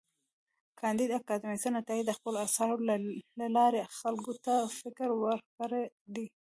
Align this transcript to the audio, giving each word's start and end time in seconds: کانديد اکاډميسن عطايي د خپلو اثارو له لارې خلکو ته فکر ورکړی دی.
کانديد 0.79 1.09
اکاډميسن 1.13 1.73
عطايي 1.81 2.01
د 2.05 2.11
خپلو 2.17 2.37
اثارو 2.47 2.75
له 3.39 3.47
لارې 3.57 3.83
خلکو 3.99 4.33
ته 4.45 4.53
فکر 4.79 5.07
ورکړی 5.23 5.83
دی. 6.15 6.25